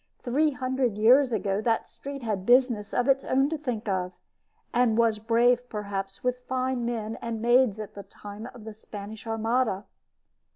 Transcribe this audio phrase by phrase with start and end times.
[0.23, 4.13] Three hundred years ago that street had business of its own to think of,
[4.73, 9.27] and was brave perhaps with fine men and maids at the time of the Spanish
[9.27, 9.85] Armada.